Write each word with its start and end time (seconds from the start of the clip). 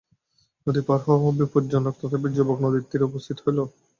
নদী 0.67 0.81
পার 0.87 0.99
হওয়া 1.05 1.31
বিপজ্জনক, 1.39 1.93
তথাপি 1.99 2.27
যুবক 2.35 2.57
নদীতীরে 2.65 3.07
উপস্থিত 3.09 3.37
হইল। 3.43 3.59